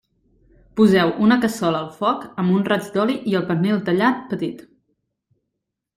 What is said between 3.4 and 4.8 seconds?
el pernil tallat petit.